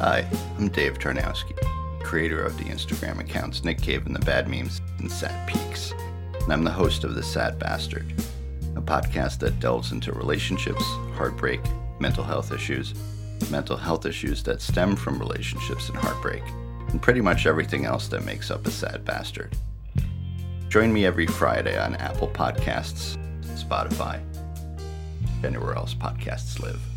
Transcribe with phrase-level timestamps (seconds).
[0.00, 0.24] Hi,
[0.56, 1.56] I'm Dave Tarnowski,
[2.04, 5.92] creator of the Instagram accounts Nick Cave and the Bad Memes and Sad Peaks.
[6.40, 8.14] And I'm the host of The Sad Bastard,
[8.76, 10.84] a podcast that delves into relationships,
[11.14, 11.60] heartbreak,
[11.98, 12.94] mental health issues,
[13.50, 16.44] mental health issues that stem from relationships and heartbreak,
[16.90, 19.56] and pretty much everything else that makes up a sad bastard.
[20.68, 23.16] Join me every Friday on Apple Podcasts,
[23.56, 24.20] Spotify,
[25.42, 26.87] anywhere else podcasts live.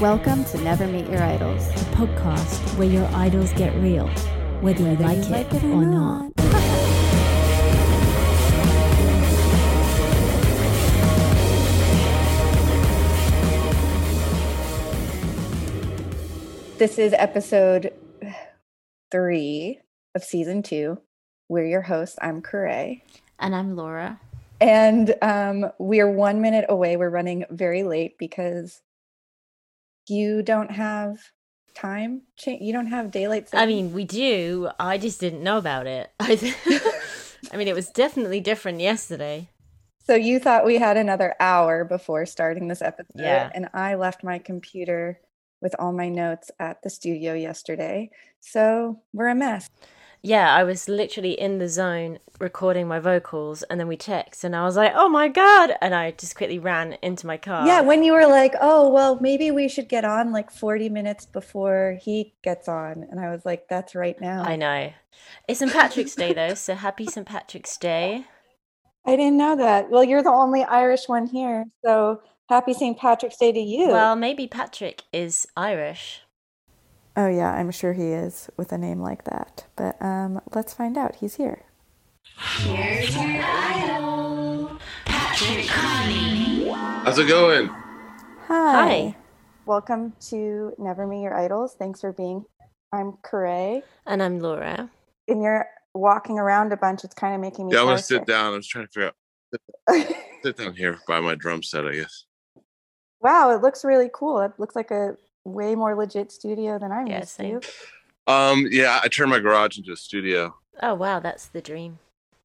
[0.00, 1.66] Welcome to Never Meet Your Idols.
[1.68, 4.06] a podcast where your idols get real,
[4.60, 6.32] whether you like, you like it, it or or not.
[6.36, 6.36] not.
[16.76, 17.94] This is episode
[19.10, 19.80] three
[20.14, 20.98] of season two.
[21.48, 22.18] We're your hosts.
[22.20, 23.02] I'm Corey.
[23.38, 24.20] And I'm Laura.
[24.60, 26.98] And um, we're one minute away.
[26.98, 28.82] We're running very late because
[30.08, 31.18] you don't have
[31.74, 32.22] time.
[32.36, 33.48] Cha- you don't have daylight.
[33.48, 33.62] saving?
[33.62, 34.70] I mean, we do.
[34.78, 36.10] I just didn't know about it.
[36.20, 39.48] I mean, it was definitely different yesterday.
[40.04, 43.10] so you thought we had another hour before starting this episode.
[43.16, 43.50] Yeah.
[43.54, 45.20] And I left my computer
[45.60, 48.10] with all my notes at the studio yesterday.
[48.40, 49.68] So we're a mess.
[50.26, 54.56] Yeah, I was literally in the zone recording my vocals, and then we text, and
[54.56, 57.64] I was like, "Oh my god!" And I just quickly ran into my car.
[57.64, 61.26] Yeah, when you were like, "Oh, well, maybe we should get on like 40 minutes
[61.26, 64.92] before he gets on." And I was like, "That's right now." I know.
[65.46, 65.72] It's St.
[65.72, 67.24] Patrick's Day though, so happy St.
[67.24, 68.24] Patrick's Day.
[69.06, 69.90] I didn't know that.
[69.90, 71.66] Well, you're the only Irish one here.
[71.84, 72.98] So, happy St.
[72.98, 73.90] Patrick's Day to you.
[73.90, 76.22] Well, maybe Patrick is Irish.
[77.18, 79.64] Oh yeah, I'm sure he is with a name like that.
[79.74, 81.16] But um let's find out.
[81.16, 81.62] He's here.
[82.58, 86.68] Here's your idol, Patrick Carney.
[86.68, 87.68] How's it going?
[87.68, 88.48] Hi.
[88.48, 89.16] Hi.
[89.64, 91.74] Welcome to Never Meet Your Idols.
[91.78, 92.68] Thanks for being here.
[92.92, 93.82] I'm Corey.
[94.06, 94.90] And I'm Laura.
[95.26, 97.02] And you're walking around a bunch.
[97.02, 98.52] It's kind of making me Yeah, I'm gonna sit down.
[98.52, 99.14] I was trying to figure out
[100.42, 102.26] sit down here by my drum set, I guess.
[103.20, 104.40] wow, it looks really cool.
[104.42, 105.16] It looks like a
[105.46, 107.60] way more legit studio than I'm Yeah, used same.
[107.60, 108.32] to.
[108.32, 110.54] Um, yeah, I turned my garage into a studio.
[110.82, 111.98] Oh wow, that's the dream.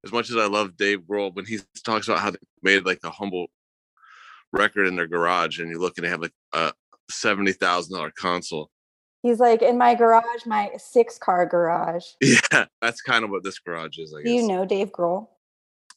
[0.06, 3.00] As much as I love Dave Grohl, when he talks about how they made like
[3.04, 3.48] a humble
[4.54, 6.74] record in their garage, and you look and they have like a
[7.10, 8.70] seventy thousand dollar console.
[9.24, 12.06] He's like in my garage, my six car garage.
[12.22, 14.14] Yeah, that's kind of what this garage is.
[14.14, 15.28] I Do you know Dave Grohl?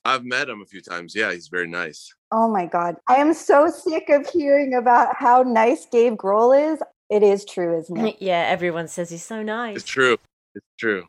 [0.04, 1.14] I've met him a few times.
[1.14, 2.12] Yeah, he's very nice.
[2.30, 2.96] Oh my God.
[3.08, 6.80] I am so sick of hearing about how nice Dave Grohl is.
[7.10, 8.16] It is true, isn't it?
[8.20, 9.76] yeah, everyone says he's so nice.
[9.76, 10.16] It's true.
[10.54, 11.04] It's true.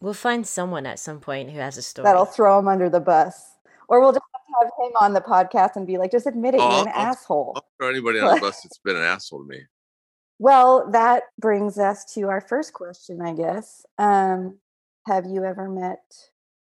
[0.00, 2.04] We'll find someone at some point who has a story.
[2.04, 3.56] That'll throw him under the bus.
[3.88, 6.54] Or we'll just have to have him on the podcast and be like, just admit
[6.54, 7.52] it, Oh, you're an I'll- asshole.
[7.56, 9.60] I'll throw anybody on the bus that's been an asshole to me.
[10.38, 13.84] Well, that brings us to our first question, I guess.
[13.98, 14.58] Um,
[15.06, 16.02] have you ever met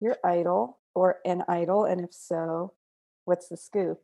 [0.01, 1.85] your idol or an idol?
[1.85, 2.75] And if so,
[3.25, 4.01] what's the scoop?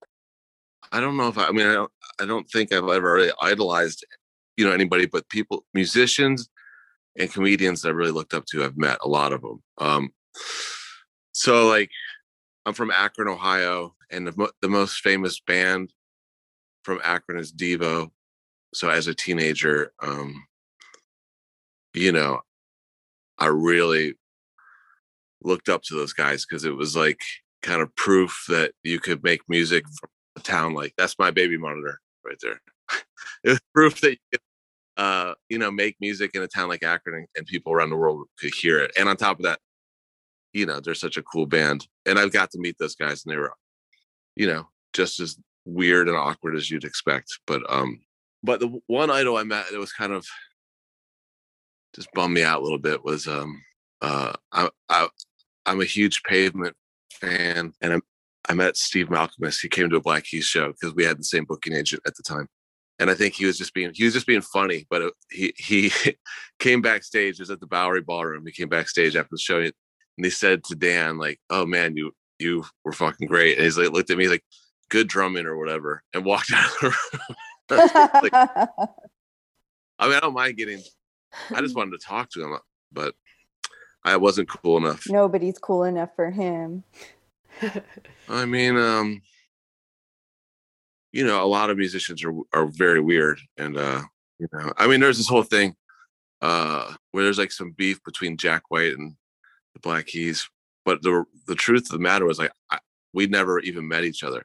[0.92, 1.92] I don't know if I, I mean I don't
[2.22, 4.04] I don't think I've ever really idolized
[4.60, 6.50] you know anybody but people musicians
[7.18, 10.10] and comedians that I really looked up to I've met a lot of them um
[11.32, 11.90] so like
[12.66, 15.94] I'm from Akron Ohio and the, the most famous band
[16.82, 18.10] from Akron is Devo
[18.74, 20.44] so as a teenager um
[21.94, 22.40] you know
[23.38, 24.12] I really
[25.42, 27.22] looked up to those guys because it was like
[27.62, 31.56] kind of proof that you could make music from a town like that's my baby
[31.56, 32.60] monitor right there.
[33.44, 34.40] it was proof that you could,
[35.00, 37.96] uh, you know, make music in a town like Akron and, and people around the
[37.96, 38.90] world could hear it.
[38.98, 39.58] And on top of that,
[40.52, 41.86] you know, they're such a cool band.
[42.04, 43.54] And I've got to meet those guys and they were,
[44.36, 47.28] you know, just as weird and awkward as you'd expect.
[47.46, 48.00] But um,
[48.42, 50.26] but the one idol I met that was kind of
[51.94, 53.62] just bummed me out a little bit was um
[54.02, 55.08] uh I, I
[55.64, 56.76] I'm a huge pavement
[57.14, 58.02] fan and I'm
[58.50, 59.62] I met Steve Malkmus.
[59.62, 62.16] He came to a Black Keys show because we had the same booking agent at
[62.16, 62.48] the time.
[63.00, 65.54] And I think he was just being he was just being funny, but it, he
[65.56, 65.92] he
[66.58, 67.34] came backstage.
[67.34, 68.44] It was at the Bowery Ballroom.
[68.46, 69.72] He came backstage after the show, and
[70.16, 73.90] he said to Dan, like, "Oh man, you you were fucking great." And he's like,
[73.90, 74.44] looked at me like,
[74.90, 76.94] "Good drumming or whatever," and walked out of the room.
[77.70, 80.82] Like, I mean, I don't mind getting.
[81.54, 82.58] I just wanted to talk to him,
[82.90, 83.14] but
[84.04, 85.04] I wasn't cool enough.
[85.08, 86.82] Nobody's cool enough for him.
[88.28, 89.22] I mean, um,
[91.12, 94.02] you know, a lot of musicians are are very weird, and uh,
[94.38, 95.74] you know, I mean, there's this whole thing
[96.42, 99.14] uh where there's like some beef between Jack White and
[99.74, 100.48] the Black Keys
[100.84, 102.78] but the the truth of the matter was like I,
[103.12, 104.44] we never even met each other.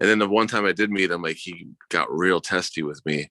[0.00, 3.04] And then the one time I did meet him, like he got real testy with
[3.06, 3.30] me,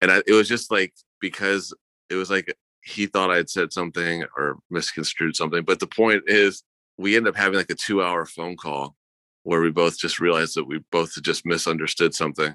[0.00, 1.74] and I, it was just like because
[2.08, 5.64] it was like he thought I had said something or misconstrued something.
[5.64, 6.62] But the point is,
[6.96, 8.94] we ended up having like a two hour phone call
[9.42, 12.54] where we both just realized that we both had just misunderstood something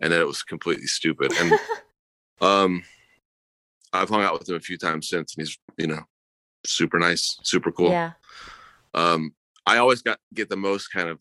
[0.00, 1.32] and that it was completely stupid.
[1.32, 1.52] And
[2.40, 2.82] um
[3.92, 6.02] I've hung out with him a few times since and he's, you know,
[6.66, 7.90] super nice, super cool.
[7.90, 8.12] Yeah.
[8.94, 9.34] Um
[9.66, 11.20] I always got get the most kind of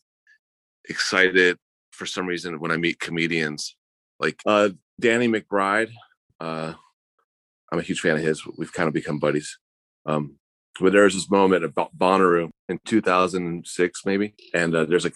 [0.90, 1.58] excited
[1.92, 3.76] for some reason when I meet comedians.
[4.20, 4.70] Like uh
[5.00, 5.92] Danny McBride,
[6.40, 6.74] uh
[7.72, 8.46] I'm a huge fan of his.
[8.58, 9.60] We've kind of become buddies.
[10.06, 10.38] Um,
[10.80, 15.12] but there was this moment at Bonnaroo in 2006, maybe, and uh, there's a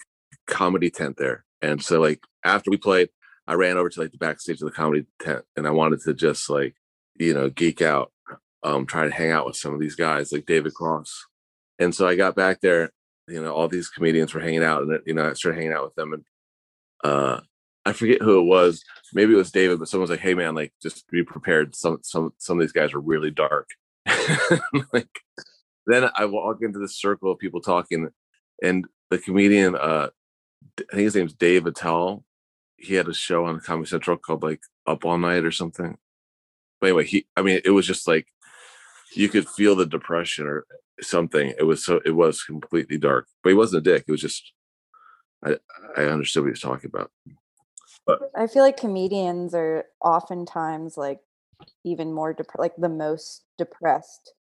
[0.46, 1.44] comedy tent there.
[1.60, 3.08] And so, like, after we played,
[3.46, 6.14] I ran over to like the backstage of the comedy tent, and I wanted to
[6.14, 6.74] just like,
[7.16, 8.12] you know, geek out,
[8.62, 11.26] um, try to hang out with some of these guys, like David Cross.
[11.78, 12.90] And so I got back there,
[13.28, 15.84] you know, all these comedians were hanging out, and you know, I started hanging out
[15.84, 16.24] with them, and
[17.04, 17.40] uh,
[17.84, 18.84] I forget who it was.
[19.12, 21.74] Maybe it was David, but someone was like, "Hey, man, like, just be prepared.
[21.74, 23.68] Some some some of these guys are really dark."
[24.92, 25.08] like,
[25.86, 28.08] then I walk into this circle of people talking,
[28.62, 30.08] and the comedian, uh,
[30.78, 32.24] I think his name's Dave Attell.
[32.76, 35.96] He had a show on Comedy Central called like Up All Night or something.
[36.80, 38.26] But anyway, he, I mean, it was just like
[39.14, 40.64] you could feel the depression or
[41.00, 41.52] something.
[41.58, 44.04] It was so, it was completely dark, but he wasn't a dick.
[44.06, 44.52] It was just,
[45.44, 45.56] I,
[45.96, 47.10] I understood what he was talking about.
[48.06, 51.20] But I feel like comedians are oftentimes like
[51.84, 54.32] even more dep- like the most depressed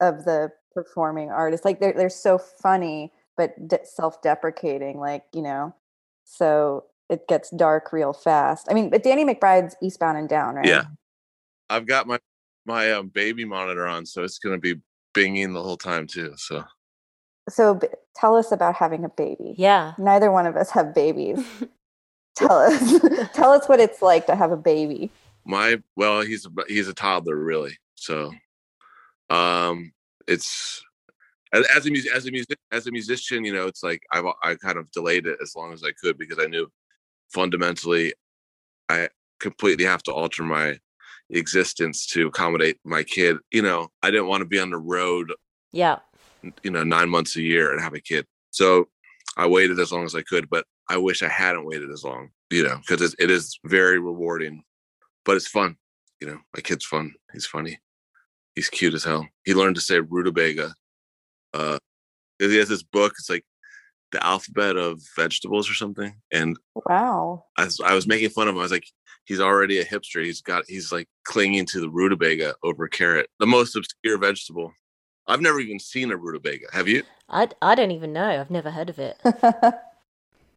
[0.00, 1.64] of the performing artists.
[1.64, 4.98] Like they're they're so funny but de- self-deprecating.
[4.98, 5.74] Like you know,
[6.24, 8.68] so it gets dark real fast.
[8.70, 10.66] I mean, but Danny McBride's Eastbound and Down, right?
[10.66, 10.84] Yeah,
[11.68, 12.18] I've got my
[12.66, 14.76] my um, baby monitor on, so it's gonna be
[15.14, 16.32] binging the whole time too.
[16.36, 16.64] So.
[17.48, 19.54] So b- tell us about having a baby.
[19.56, 19.94] Yeah.
[19.98, 21.44] Neither one of us have babies.
[22.40, 23.00] tell us
[23.34, 25.10] tell us what it's like to have a baby
[25.44, 28.32] my well he's he's a toddler really so
[29.30, 29.92] um
[30.26, 30.82] it's
[31.52, 34.54] as, as a as a music as a musician you know it's like I've i
[34.56, 36.68] kind of delayed it as long as i could because i knew
[37.32, 38.12] fundamentally
[38.88, 40.78] i completely have to alter my
[41.30, 45.32] existence to accommodate my kid you know i didn't want to be on the road
[45.72, 45.98] yeah
[46.62, 48.88] you know 9 months a year and have a kid so
[49.36, 52.30] i waited as long as i could but I wish I hadn't waited as long,
[52.50, 54.64] you know, because it is very rewarding,
[55.24, 55.76] but it's fun.
[56.20, 57.14] You know, my kid's fun.
[57.32, 57.78] He's funny.
[58.60, 59.26] He's cute as hell.
[59.46, 60.74] He learned to say rutabaga.
[61.54, 61.78] Uh,
[62.38, 63.14] he has this book.
[63.18, 63.46] It's like
[64.12, 66.14] the alphabet of vegetables or something.
[66.30, 68.58] And wow, I was, I was making fun of him.
[68.58, 68.84] I was like,
[69.24, 70.22] he's already a hipster.
[70.22, 74.74] He's got, he's like clinging to the rutabaga over carrot, the most obscure vegetable.
[75.26, 76.66] I've never even seen a rutabaga.
[76.74, 77.02] Have you?
[77.30, 78.28] I, I don't even know.
[78.28, 79.18] I've never heard of it.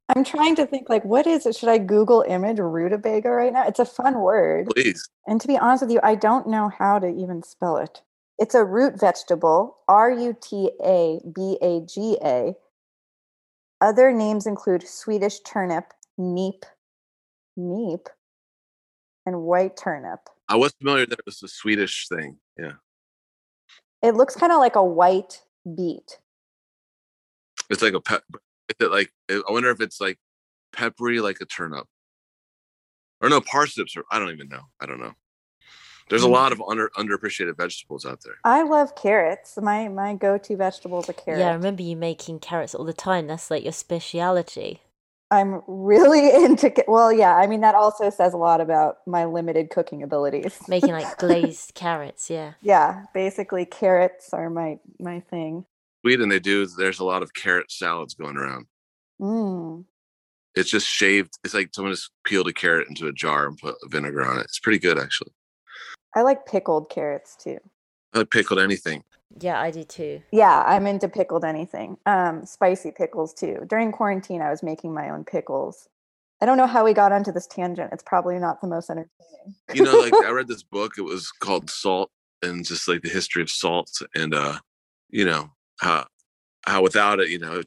[0.09, 1.55] I'm trying to think like what is it?
[1.55, 3.67] Should I Google image rutabaga right now?
[3.67, 4.67] It's a fun word.
[4.75, 5.07] Please.
[5.27, 8.01] And to be honest with you, I don't know how to even spell it.
[8.37, 12.55] It's a root vegetable, R U T A B A G A.
[13.79, 16.63] Other names include Swedish turnip, neep,
[17.57, 18.07] neep,
[19.25, 20.19] and white turnip.
[20.49, 22.37] I was familiar that it was a Swedish thing.
[22.57, 22.73] Yeah.
[24.01, 25.41] It looks kind of like a white
[25.75, 26.19] beet.
[27.69, 28.23] It's like a pep,
[28.69, 30.17] is it like I wonder if it's like
[30.73, 31.87] peppery like a turnip.
[33.21, 34.63] Or no, parsnips or I don't even know.
[34.81, 35.13] I don't know.
[36.09, 36.31] There's a mm.
[36.31, 38.35] lot of under underappreciated vegetables out there.
[38.43, 39.57] I love carrots.
[39.61, 41.39] My my go-to vegetables are carrots.
[41.39, 43.27] Yeah, I remember you making carrots all the time.
[43.27, 44.81] That's like your speciality.
[45.31, 47.35] I'm really into well, yeah.
[47.35, 50.59] I mean that also says a lot about my limited cooking abilities.
[50.67, 52.53] Making like glazed carrots, yeah.
[52.61, 55.65] Yeah, basically carrots are my my thing.
[56.03, 56.65] Sweden, they do.
[56.67, 58.67] There's a lot of carrot salads going around.
[59.21, 59.85] Mm.
[60.55, 61.37] It's just shaved.
[61.43, 64.43] It's like someone just peeled a carrot into a jar and put vinegar on it.
[64.43, 65.31] It's pretty good, actually.
[66.15, 67.57] I like pickled carrots too.
[68.13, 69.03] I like pickled anything.
[69.39, 70.21] Yeah, I do too.
[70.31, 71.97] Yeah, I'm into pickled anything.
[72.05, 73.65] Um, spicy pickles too.
[73.67, 75.87] During quarantine, I was making my own pickles.
[76.41, 77.91] I don't know how we got onto this tangent.
[77.93, 79.55] It's probably not the most entertaining.
[79.73, 80.93] you know, like I read this book.
[80.97, 82.11] It was called Salt,
[82.43, 84.59] and just like the history of salt, and uh,
[85.09, 85.49] you know,
[85.83, 86.07] how
[86.65, 87.61] how without it, you know,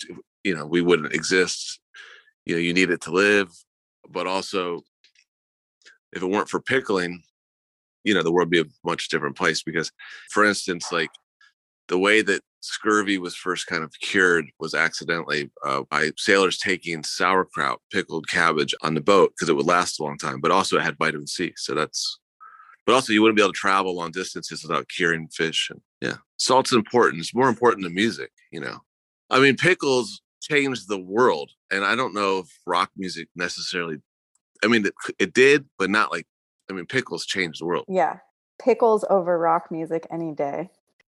[0.45, 1.81] you know, we wouldn't exist.
[2.45, 3.51] You know, you need it to live,
[4.09, 4.83] but also
[6.13, 7.23] if it weren't for pickling,
[8.05, 9.63] you know, the world would be a much different place.
[9.63, 9.91] Because,
[10.31, 11.11] for instance, like
[11.89, 17.03] the way that scurvy was first kind of cured was accidentally uh, by sailors taking
[17.03, 20.77] sauerkraut, pickled cabbage on the boat because it would last a long time, but also
[20.77, 21.53] it had vitamin C.
[21.57, 22.19] So that's
[22.87, 25.69] but also you wouldn't be able to travel long distances without curing fish.
[25.71, 27.21] And yeah, salt's important.
[27.21, 28.79] It's more important than music, you know.
[29.29, 33.99] I mean, pickles changed the world, and I don't know if rock music necessarily.
[34.65, 36.27] I mean, it, it did, but not like.
[36.71, 37.85] I mean, pickles changed the world.
[37.89, 38.19] Yeah,
[38.61, 40.71] pickles over rock music any day.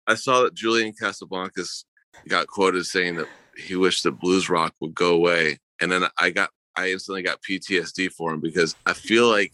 [0.06, 1.84] I saw that Julian Casablancas
[2.28, 6.30] got quoted saying that he wished that blues rock would go away, and then I
[6.30, 9.52] got I instantly got PTSD for him because I feel like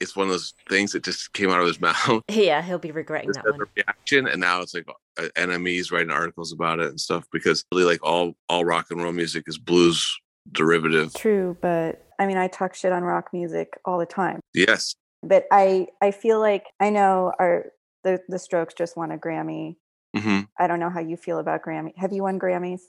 [0.00, 2.22] it's one of those things that just came out of his mouth.
[2.30, 3.66] Yeah, he'll be regretting Just that one.
[3.76, 4.88] reaction, and now it's like
[5.18, 9.02] uh, enemies writing articles about it and stuff because really, like all all rock and
[9.02, 10.18] roll music is blues
[10.52, 11.14] derivative.
[11.14, 14.40] True, but I mean, I talk shit on rock music all the time.
[14.54, 17.66] Yes, But I, I feel like I know our
[18.04, 19.76] the the Strokes just won a Grammy.
[20.16, 21.92] hmm I don't know how you feel about Grammy.
[21.96, 22.80] Have you won Grammys?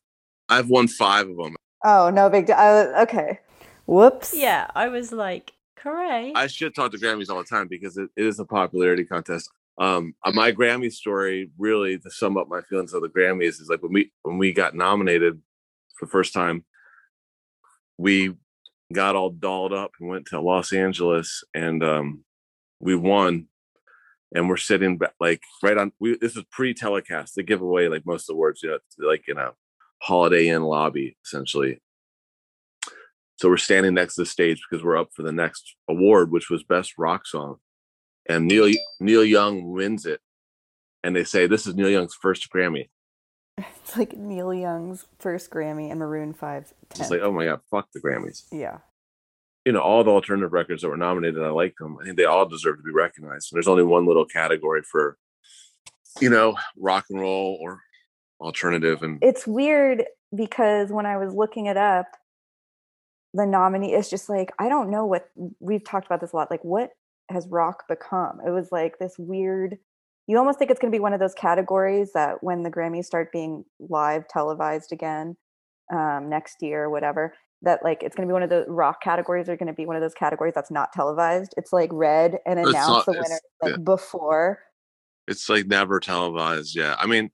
[0.47, 1.55] I've won five of them.
[1.83, 2.55] Oh, no big deal.
[2.57, 3.39] Uh, okay.
[3.85, 4.33] Whoops.
[4.35, 6.31] Yeah, I was like, hooray.
[6.35, 9.49] I should talk to Grammys all the time because it, it is a popularity contest.
[9.79, 13.67] Um, uh, my Grammy story, really, to sum up my feelings of the Grammys, is
[13.69, 15.41] like when we when we got nominated
[15.97, 16.65] for the first time,
[17.97, 18.35] we
[18.91, 22.23] got all dolled up and went to Los Angeles, and um,
[22.79, 23.47] we won.
[24.35, 25.91] And we're sitting back, like right on.
[25.99, 27.35] We this is pre-telecast.
[27.35, 29.53] They give away like most awards, you know, like in a
[30.03, 31.81] Holiday Inn lobby, essentially.
[33.39, 36.49] So we're standing next to the stage because we're up for the next award, which
[36.49, 37.55] was best rock song.
[38.27, 38.69] And Neil
[38.99, 40.19] Neil Young wins it.
[41.05, 42.89] And they say this is Neil Young's first Grammy.
[43.57, 47.87] It's like Neil Young's first Grammy and Maroon 5's It's like, oh my god, fuck
[47.93, 48.43] the Grammys.
[48.51, 48.79] yeah.
[49.65, 51.97] You know, all the alternative records that were nominated, I like them.
[52.01, 53.51] I think they all deserve to be recognized.
[53.51, 55.17] And there's only one little category for,
[56.19, 57.79] you know, rock and roll or
[58.41, 59.01] alternative.
[59.01, 60.03] And It's weird
[60.35, 62.07] because when I was looking it up,
[63.33, 66.49] the nominee is just like, I don't know what we've talked about this a lot.
[66.51, 66.91] Like, what
[67.29, 68.39] has rock become?
[68.45, 69.77] It was like this weird,
[70.27, 73.05] you almost think it's going to be one of those categories that when the Grammys
[73.05, 75.35] start being live televised again
[75.93, 79.01] um, next year or whatever, that like it's going to be one of the rock
[79.01, 81.53] categories are going to be one of those categories that's not televised.
[81.57, 83.77] It's like read and It's announce not- the winner like yeah.
[83.83, 84.59] before.
[85.27, 86.75] it's like never televised.
[86.75, 86.95] Yeah.
[86.97, 87.29] I mean,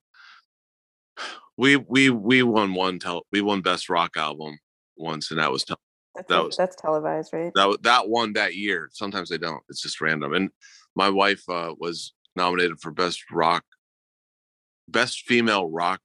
[1.58, 4.58] we we we won one tel we won best rock album
[4.98, 5.64] once, and that was
[6.15, 7.51] That's, That like- was- that's televised, right?
[7.55, 8.89] that that one that year.
[8.93, 9.62] Sometimes they don't.
[9.69, 10.34] It's just random.
[10.34, 10.50] And
[10.95, 13.63] my wife uh, was nominated for best rock,
[14.88, 16.00] best female rock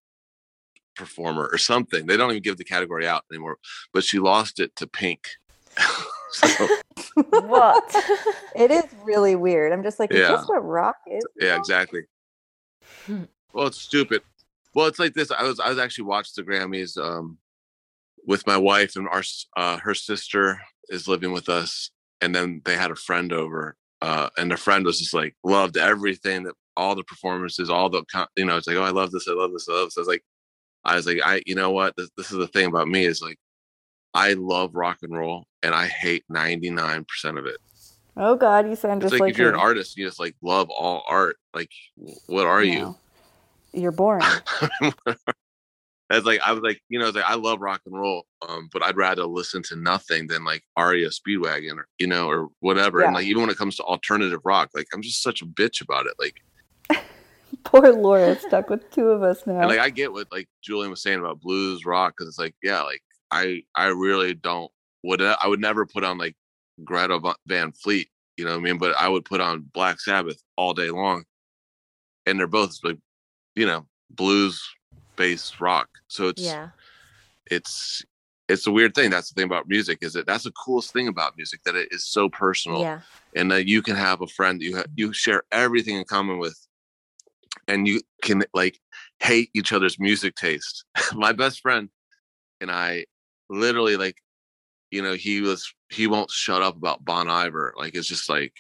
[0.96, 2.06] performer or something.
[2.06, 3.58] They don't even give the category out anymore.
[3.92, 5.28] But she lost it to Pink.
[6.32, 6.68] so,
[7.14, 7.94] what?
[8.56, 9.72] It is really weird.
[9.72, 10.36] I'm just like, is Yeah.
[10.36, 11.24] this what rock is?
[11.40, 11.58] yeah, now?
[11.58, 12.02] exactly.
[13.06, 13.22] Hmm.
[13.52, 14.22] well, it's stupid.
[14.74, 15.30] Well, it's like this.
[15.30, 17.38] I was I was actually watched the Grammys um,
[18.26, 19.22] with my wife and our
[19.56, 24.30] uh, her sister is living with us, and then they had a friend over, uh,
[24.36, 28.02] and the friend was just like loved everything that all the performances, all the
[28.36, 29.98] you know, it's like oh I love this, I love this, I love this.
[29.98, 30.24] I was like,
[30.84, 33.22] I was like I you know what this, this is the thing about me is
[33.22, 33.38] like
[34.14, 37.58] I love rock and roll and I hate ninety nine percent of it.
[38.16, 40.34] Oh God, you sound It's just like, like, if you're an artist, you just like
[40.42, 41.36] love all art.
[41.54, 41.70] Like,
[42.26, 42.96] what are you?
[43.72, 44.26] You're boring.
[46.10, 48.68] It's like I was like, you know, it's like I love rock and roll, um,
[48.72, 53.00] but I'd rather listen to nothing than like REO Speedwagon or you know, or whatever.
[53.02, 55.80] And like even when it comes to alternative rock, like I'm just such a bitch
[55.80, 56.14] about it.
[56.18, 57.04] Like,
[57.64, 59.60] Poor Laura stuck with two of us now.
[59.60, 62.56] and like I get what like Julian was saying about blues rock because it's like,
[62.60, 64.70] yeah, like I I really don't
[65.04, 66.34] would I would never put on like
[66.82, 68.78] Greta Van Fleet, you know what I mean?
[68.78, 71.22] But I would put on Black Sabbath all day long,
[72.26, 72.98] and they're both like,
[73.54, 74.60] you know, blues
[75.20, 75.88] based rock.
[76.08, 76.70] So it's yeah.
[77.50, 78.02] it's
[78.48, 79.10] it's a weird thing.
[79.10, 81.88] That's the thing about music is that that's the coolest thing about music that it
[81.90, 83.00] is so personal Yeah.
[83.36, 86.58] and that you can have a friend you ha- you share everything in common with,
[87.68, 88.80] and you can like
[89.20, 90.84] hate each other's music taste.
[91.14, 91.90] My best friend
[92.62, 93.04] and I
[93.50, 94.16] literally like,
[94.90, 97.74] you know, he was he won't shut up about Bon Iver.
[97.76, 98.54] Like it's just like,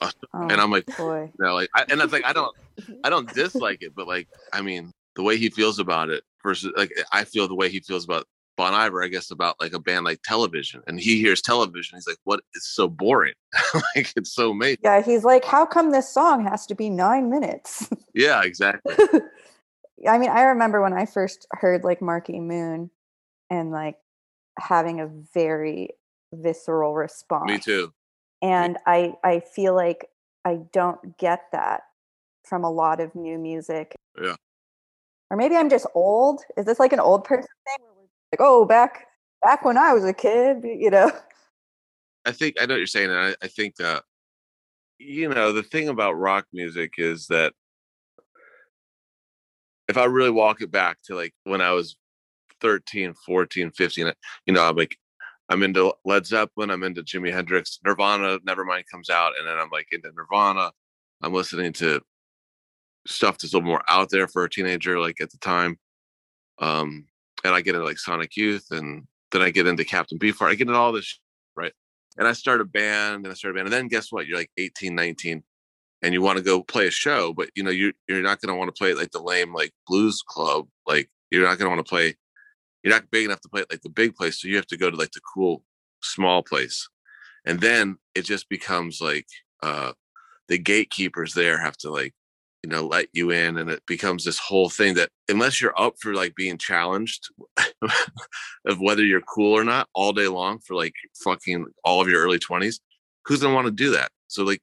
[0.00, 1.30] oh, and I'm like, boy.
[1.38, 2.54] you know, like, I, and it's like I don't
[3.04, 6.72] I don't dislike it, but like I mean the way he feels about it versus
[6.76, 8.26] like eh, I feel the way he feels about
[8.56, 12.06] Bon Iver, I guess about like a band like Television, and he hears Television, he's
[12.06, 12.40] like, "What?
[12.54, 13.34] It's so boring.
[13.96, 17.30] like it's so amazing." Yeah, he's like, how come this song has to be nine
[17.30, 17.88] minutes?
[18.14, 18.96] Yeah, exactly.
[20.08, 22.90] I mean, I remember when I first heard like Marquee Moon
[23.50, 23.96] and like
[24.58, 25.90] having a very
[26.32, 27.50] visceral response.
[27.50, 27.92] Me too.
[28.42, 30.06] and i i feel like
[30.44, 31.82] i don't get that
[32.44, 34.34] from a lot of new music Yeah.
[35.30, 37.86] Or maybe i'm just old is this like an old person thing
[38.32, 39.06] like oh back
[39.42, 41.10] back when i was a kid you know
[42.26, 44.02] I think I know what you're saying, and I, I think that
[45.00, 47.54] you know, the thing about rock music is that
[49.88, 51.96] if I really walk it back to like when I was
[52.60, 54.12] 13, 14, 15,
[54.46, 54.96] you know, I'm like,
[55.48, 59.70] I'm into Led Zeppelin, I'm into Jimi Hendrix, Nirvana, Nevermind comes out, and then I'm
[59.70, 60.70] like into Nirvana.
[61.22, 62.00] I'm listening to
[63.06, 65.78] stuff that's a little more out there for a teenager, like at the time.
[66.58, 67.06] Um,
[67.44, 70.50] and I get into like Sonic Youth, and then I get into Captain Beefheart.
[70.50, 71.18] I get into all this,
[71.56, 71.72] right?
[72.18, 74.26] And I start a band, and I start a band, and then guess what?
[74.26, 75.42] You're like 18, 19,
[76.02, 78.52] and you want to go play a show, but you know you you're not going
[78.52, 80.66] to want to play it like the lame like blues club.
[80.86, 82.16] Like you're not going to want to play.
[82.82, 84.90] You're not big enough to play like the big place, so you have to go
[84.90, 85.62] to like the cool
[86.02, 86.88] small place,
[87.46, 89.26] and then it just becomes like
[89.62, 89.92] uh
[90.48, 92.14] the gatekeepers there have to like
[92.62, 95.94] you know let you in and it becomes this whole thing that unless you're up
[96.00, 97.28] for like being challenged
[98.66, 102.20] of whether you're cool or not all day long for like fucking all of your
[102.20, 102.80] early 20s
[103.24, 104.10] who's gonna want to do that?
[104.28, 104.62] So like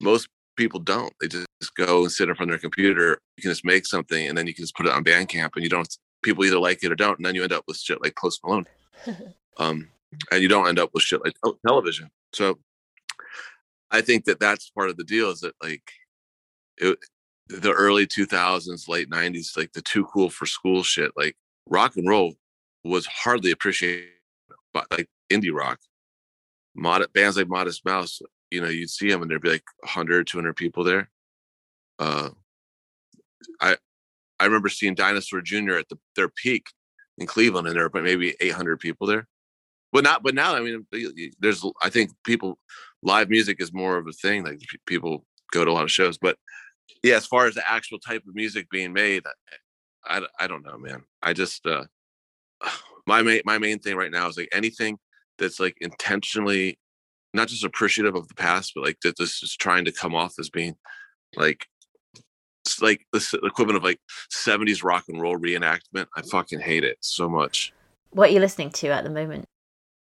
[0.00, 1.12] most people don't.
[1.20, 4.28] They just go and sit in front of their computer you can just make something
[4.28, 5.88] and then you can just put it on bandcamp and you don't
[6.22, 8.40] people either like it or don't and then you end up with shit like post
[8.44, 8.66] malone.
[9.56, 9.88] Um
[10.32, 12.10] and you don't end up with shit like television.
[12.32, 12.58] So
[13.90, 15.84] i think that that's part of the deal is that like
[16.78, 16.98] it,
[17.48, 21.36] the early 2000s late 90s like the too cool for school shit like
[21.68, 22.34] rock and roll
[22.84, 24.08] was hardly appreciated
[24.72, 25.78] but like indie rock.
[26.76, 30.26] Mod bands like modest mouse you know you'd see them and there'd be like 100
[30.26, 31.10] 200 people there.
[31.98, 32.30] Uh
[33.60, 33.76] i
[34.40, 36.66] i remember seeing dinosaur jr at the, their peak
[37.18, 39.28] in cleveland and there were maybe 800 people there.
[39.92, 40.86] But not but now i mean
[41.38, 42.58] there's i think people
[43.02, 46.18] live music is more of a thing like people go to a lot of shows
[46.18, 46.36] but
[47.02, 49.24] yeah, as far as the actual type of music being made,
[50.06, 51.02] I, I, I don't know, man.
[51.22, 51.84] I just uh,
[53.06, 54.98] my main my main thing right now is like anything
[55.38, 56.78] that's like intentionally
[57.32, 60.34] not just appreciative of the past, but like that this is trying to come off
[60.38, 60.76] as being
[61.36, 61.66] like
[62.64, 64.00] it's like the equivalent of like
[64.32, 66.06] 70s rock and roll reenactment.
[66.16, 67.72] I fucking hate it so much.
[68.10, 69.46] What are you listening to at the moment?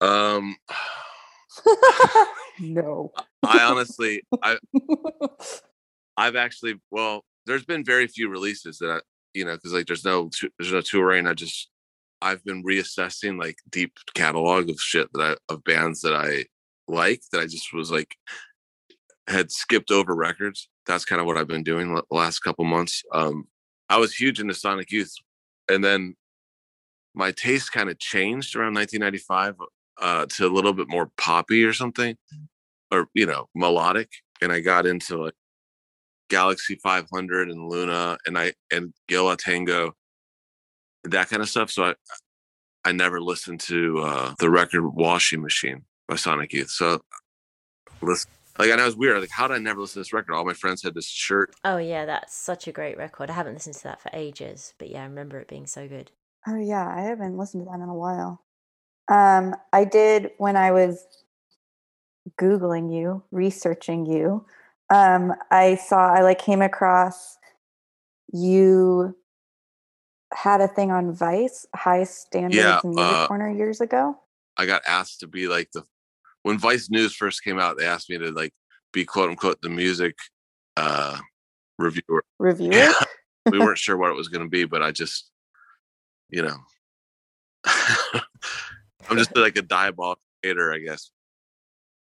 [0.00, 0.56] Um
[2.60, 3.12] no.
[3.42, 4.58] I honestly I
[6.16, 9.00] I've actually well, there's been very few releases that I,
[9.34, 11.26] you know, because like there's no there's no touring.
[11.26, 11.68] I just
[12.22, 16.44] I've been reassessing like deep catalog of shit that I of bands that I
[16.88, 18.16] like that I just was like
[19.28, 20.68] had skipped over records.
[20.86, 23.02] That's kind of what I've been doing the last couple months.
[23.12, 23.46] Um,
[23.88, 25.14] I was huge into Sonic Youth,
[25.70, 26.14] and then
[27.14, 29.54] my taste kind of changed around 1995
[30.00, 32.16] uh, to a little bit more poppy or something,
[32.90, 34.10] or you know, melodic.
[34.42, 35.34] And I got into like
[36.34, 39.94] Galaxie 500 and Luna and I and Yo La Tengo,
[41.04, 41.70] that kind of stuff.
[41.70, 41.94] So I
[42.84, 46.70] I never listened to uh, the record Washing Machine by Sonic Youth.
[46.70, 47.02] So
[48.02, 49.20] listen, like I know it's weird.
[49.20, 50.34] Like how did I never listen to this record?
[50.34, 51.54] All my friends had this shirt.
[51.64, 53.30] Oh yeah, that's such a great record.
[53.30, 56.10] I haven't listened to that for ages, but yeah, I remember it being so good.
[56.48, 58.42] Oh yeah, I haven't listened to that in a while.
[59.06, 61.06] Um, I did when I was
[62.40, 64.44] googling you, researching you
[64.90, 67.36] um, I saw, I like came across
[68.32, 69.16] you
[70.32, 74.18] had a thing on Vice, High Standards Yeah, Music uh, Corner years ago.
[74.56, 75.84] I got asked to be like the
[76.42, 77.78] when Vice News first came out.
[77.78, 78.52] They asked me to like
[78.92, 80.16] be quote unquote the music
[80.76, 81.18] uh
[81.78, 82.24] reviewer.
[82.38, 82.92] Reviewer?
[83.50, 85.30] we weren't sure what it was going to be, but I just,
[86.30, 86.56] you know,
[87.66, 91.10] I'm just like a diabolical hater, I guess.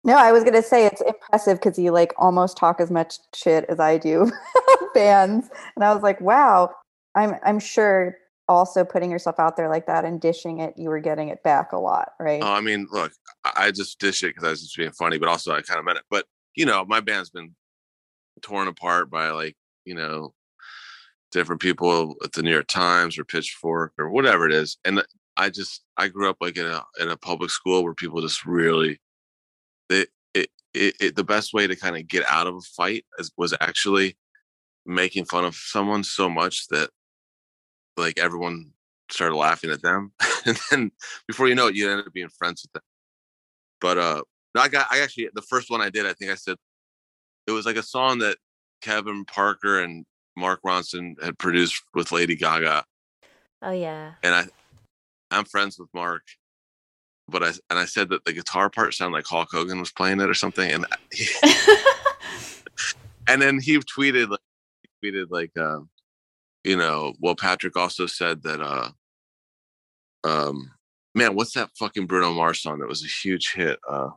[0.03, 3.65] No, I was gonna say it's impressive because you like almost talk as much shit
[3.69, 4.31] as I do
[4.93, 6.71] bands, and I was like, wow.
[7.13, 10.99] I'm I'm sure also putting yourself out there like that and dishing it, you were
[10.99, 12.41] getting it back a lot, right?
[12.43, 13.13] Oh, I mean, look,
[13.55, 15.85] I just dish it because I was just being funny, but also I kind of
[15.85, 16.05] meant it.
[16.09, 17.55] But you know, my band's been
[18.41, 20.33] torn apart by like you know
[21.31, 25.01] different people at the New York Times or Pitchfork or whatever it is, and
[25.37, 28.45] I just I grew up like in a in a public school where people just
[28.45, 28.99] really
[29.91, 33.06] it it, it, it the best way to kind of get out of a fight
[33.19, 34.17] is, was actually
[34.86, 36.89] making fun of someone so much that
[37.97, 38.71] like everyone
[39.10, 40.12] started laughing at them
[40.45, 40.91] and then
[41.27, 42.84] before you know it you end up being friends with them.
[43.80, 44.21] But uh
[44.58, 46.58] i got i actually the first one i did i think i said
[47.47, 48.38] it was like a song that
[48.82, 52.84] kevin parker and mark ronson had produced with lady gaga.
[53.62, 54.13] Oh yeah.
[54.23, 54.45] and i
[55.30, 56.23] i'm friends with mark
[57.27, 60.19] but i and i said that the guitar part sounded like hulk hogan was playing
[60.19, 61.27] it or something and he,
[63.27, 64.39] and then he tweeted like
[64.81, 65.79] he tweeted like uh,
[66.63, 68.89] you know well patrick also said that uh
[70.23, 70.71] um
[71.15, 74.10] man what's that fucking bruno mars song that was a huge hit uh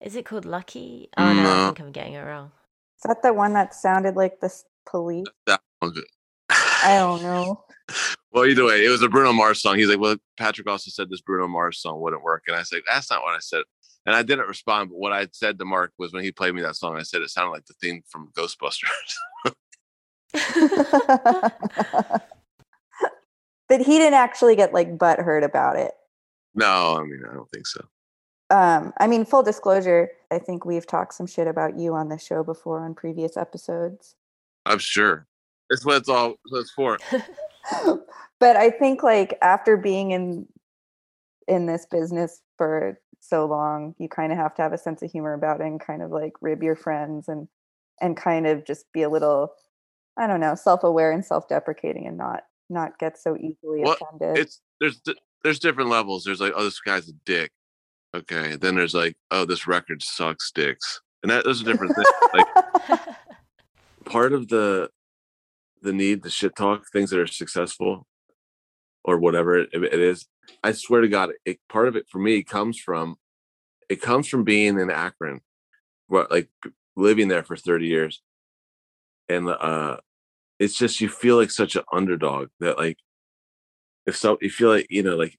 [0.00, 1.08] Is it called Lucky?
[1.16, 2.52] Oh no, I think I'm getting it wrong.
[2.98, 4.52] Is that the one that sounded like the
[4.86, 5.26] police?
[5.46, 5.98] That one's
[6.82, 7.64] I don't know.
[8.32, 9.78] Well, either way, it was a Bruno Mars song.
[9.78, 12.82] He's like, "Well, Patrick also said this Bruno Mars song wouldn't work," and I said,
[12.86, 13.62] "That's not what I said."
[14.06, 14.90] And I didn't respond.
[14.90, 17.22] But what I said to Mark was when he played me that song, I said
[17.22, 18.88] it sounded like the theme from Ghostbusters.
[23.68, 25.92] but he didn't actually get like butthurt about it.
[26.54, 27.84] no, I mean, I don't think so.
[28.50, 32.18] Um, I mean, full disclosure, I think we've talked some shit about you on the
[32.18, 34.16] show before on previous episodes.
[34.64, 35.27] I'm sure.
[35.70, 36.98] It's what it's all it's for.
[38.40, 40.46] but I think like after being in
[41.46, 45.10] in this business for so long, you kind of have to have a sense of
[45.10, 47.48] humor about it and kind of like rib your friends and
[48.00, 49.52] and kind of just be a little
[50.18, 54.38] I don't know, self-aware and self-deprecating and not not get so easily Well, offended.
[54.38, 55.00] It's there's
[55.44, 56.24] there's different levels.
[56.24, 57.52] There's like, oh, this guy's a dick.
[58.14, 58.56] Okay.
[58.56, 61.00] Then there's like, oh, this record sucks dicks.
[61.22, 62.08] And that those are different things.
[62.34, 63.00] Like
[64.04, 64.90] part of the
[65.82, 68.06] the need to shit talk things that are successful
[69.04, 70.26] or whatever it, it is
[70.62, 73.16] i swear to god it part of it for me comes from
[73.88, 75.40] it comes from being in akron
[76.08, 76.48] like
[76.98, 78.22] living there for 30 years.
[79.28, 79.98] And uh
[80.58, 82.98] it's just you feel like such an underdog that like
[84.06, 85.38] if so you feel like you know like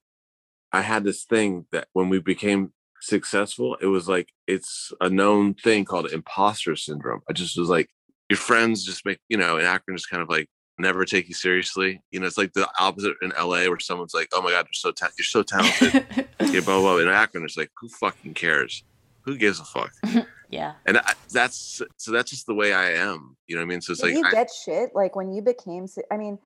[0.72, 2.72] i had this thing that when we became
[3.02, 7.20] successful it was like it's a known thing called imposter syndrome.
[7.28, 7.90] I just was like
[8.30, 11.34] your friends just make you know in akron just kind of like never take you
[11.34, 14.64] seriously you know it's like the opposite in la where someone's like oh my god
[14.66, 16.06] you're so ta- you're so talented.
[16.52, 17.02] You're blah, blah blah.
[17.02, 18.82] In akron it's like who fucking cares?
[19.26, 19.92] Who gives a fuck?
[20.52, 20.72] Yeah.
[20.84, 23.80] and I, that's so that's just the way i am you know what i mean?
[23.80, 26.38] So it's Did like you I- get shit like when you became i mean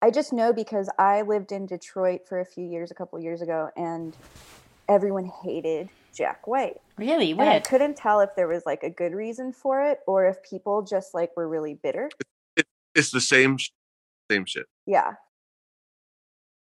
[0.00, 3.40] i just know because i lived in detroit for a few years a couple years
[3.40, 4.16] ago and
[4.88, 6.76] everyone hated jack white.
[6.98, 7.32] Really?
[7.32, 10.42] And i couldn't tell if there was like a good reason for it or if
[10.42, 12.10] people just like were really bitter.
[12.94, 13.70] It's the same sh-
[14.30, 14.66] same shit.
[14.86, 15.12] Yeah.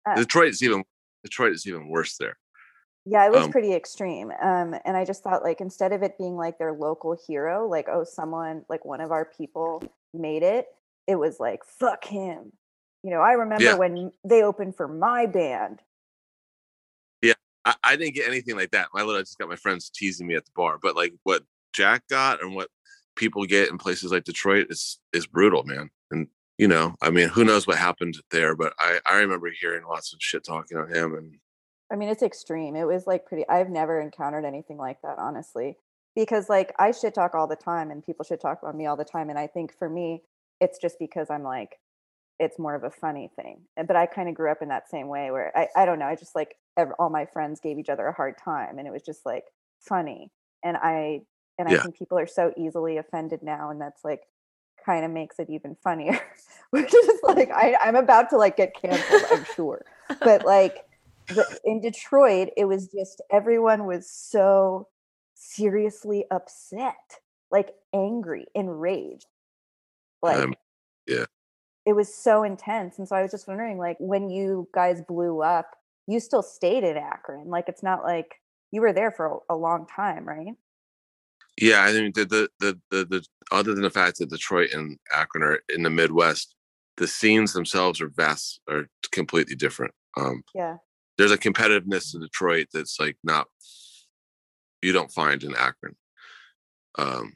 [0.06, 0.84] Uh, detroit is even
[1.24, 2.38] detroit is even worse there.
[3.04, 6.18] Yeah it was Um, pretty extreme um and i just thought like instead of it
[6.18, 9.82] being like their local hero like oh someone like one of our people
[10.12, 10.66] made it
[11.06, 12.52] it was like fuck him.
[13.02, 13.74] You know i remember Yeah.
[13.76, 15.80] when they opened for my band
[17.64, 18.88] I, I didn't get anything like that.
[18.94, 20.78] My little, I just got my friends teasing me at the bar.
[20.80, 21.42] But like what
[21.72, 22.68] Jack got and what
[23.16, 25.90] people get in places like Detroit is is brutal, man.
[26.10, 28.56] And you know, I mean, who knows what happened there?
[28.56, 31.34] But I I remember hearing lots of shit talking on him, and
[31.92, 32.76] I mean, it's extreme.
[32.76, 33.48] It was like pretty.
[33.48, 35.76] I've never encountered anything like that, honestly,
[36.14, 38.96] because like I shit talk all the time, and people shit talk about me all
[38.96, 39.30] the time.
[39.30, 40.22] And I think for me,
[40.60, 41.78] it's just because I'm like,
[42.40, 43.60] it's more of a funny thing.
[43.76, 46.06] But I kind of grew up in that same way, where I, I don't know,
[46.06, 46.56] I just like
[46.98, 49.44] all my friends gave each other a hard time, and it was just like
[49.78, 50.32] funny.
[50.64, 51.20] And I
[51.58, 54.22] and I think people are so easily offended now, and that's like
[54.84, 56.18] kind of makes it even funnier.
[56.70, 59.84] Which is like I, I'm about to like get canceled, I'm sure.
[60.20, 60.78] But like
[61.28, 64.88] the, in Detroit, it was just everyone was so
[65.34, 66.94] seriously upset,
[67.50, 69.26] like angry, enraged.
[70.22, 70.54] Like Um,
[71.06, 71.26] yeah.
[71.90, 72.98] It was so intense.
[72.98, 75.76] And so I was just wondering, like, when you guys blew up,
[76.06, 77.48] you still stayed in Akron.
[77.48, 78.36] Like, it's not like
[78.70, 80.54] you were there for a, a long time, right?
[81.60, 84.98] yeah, I mean, the, the the the the other than the fact that Detroit and
[85.12, 86.54] Akron are in the Midwest,
[86.96, 89.92] the scenes themselves are vast, are completely different.
[90.16, 90.76] Um, Yeah.
[91.18, 93.48] there's a competitiveness in Detroit that's like not
[94.80, 95.96] you don't find in Akron.
[96.96, 97.34] Um,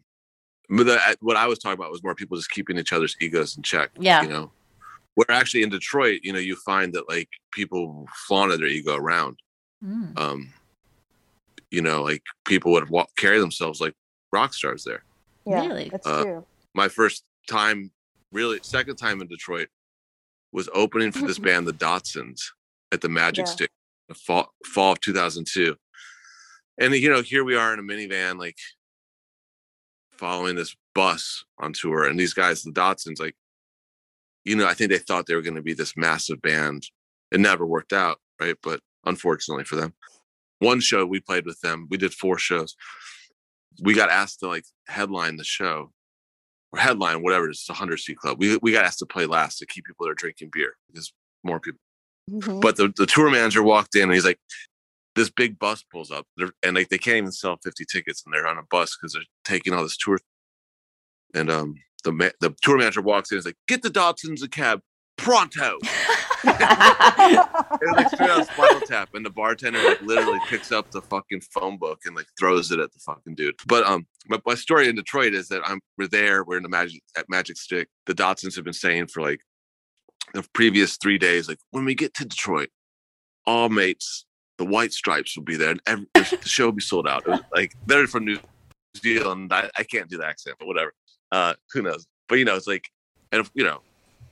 [0.68, 3.16] but the, uh, what I was talking about was more people just keeping each other's
[3.20, 3.90] egos in check.
[3.98, 4.22] Yeah.
[4.22, 4.50] you know,
[5.14, 9.38] where actually in Detroit, you know, you find that like people flaunted their ego around.
[9.84, 10.18] Mm.
[10.18, 10.52] Um,
[11.70, 13.94] you know, like people would walk, carry themselves like
[14.32, 15.02] rock stars there.
[15.46, 15.66] Yeah.
[15.66, 15.88] Really?
[15.90, 16.46] That's Uh, true.
[16.74, 17.90] My first time,
[18.32, 19.68] really, second time in Detroit
[20.52, 22.40] was opening for this band, the Datsuns,
[22.92, 23.52] at the Magic Yeah.
[23.52, 23.70] Stick,
[24.08, 25.76] the fall fall of 2002.
[26.78, 28.56] And you know, here we are in a minivan, like
[30.18, 33.34] following this bus on tour, and these guys, the Datsuns, like,
[34.44, 36.86] you know, I think they thought they were going to be this massive band.
[37.32, 38.56] It never worked out, right?
[38.62, 39.94] But unfortunately for them,
[40.58, 42.76] one show we played with them, we did four shows.
[43.82, 45.90] We got asked to like headline the show
[46.72, 47.48] or headline, whatever.
[47.48, 48.38] It's a hundred seat club.
[48.38, 51.12] We we got asked to play last to keep people that are drinking beer because
[51.42, 51.80] more people.
[52.30, 52.60] Mhm.
[52.60, 54.38] But the, the tour manager walked in and he's like,
[55.14, 58.34] this big bus pulls up They're- and like they can't even sell 50 tickets and
[58.34, 60.18] they're on a bus because they're taking all this tour.
[61.34, 61.74] And um
[62.04, 64.80] the ma- the tour manager walks in and is like, get the Datsuns a cab
[65.16, 65.78] pronto.
[66.44, 71.40] and like straight out Spinal Tap, and the bartender like literally picks up the fucking
[71.40, 73.54] phone book and like throws it at the fucking dude.
[73.66, 76.68] But um, my, my story in Detroit is that I'm we're there, we're in the
[76.68, 77.88] magic at Magic Stick.
[78.06, 79.40] The Datsuns have been saying for like
[80.34, 82.70] the previous three days, like when we get to Detroit,
[83.46, 84.26] all mates,
[84.58, 87.22] the White Stripes will be there, and every, the show will be sold out.
[87.26, 88.38] It was like they're from New
[88.96, 89.52] Zealand.
[89.52, 90.92] I, I can't do the accent, but whatever.
[91.32, 92.06] Uh, who knows?
[92.28, 92.88] But you know, it's like,
[93.32, 93.80] and if, you know,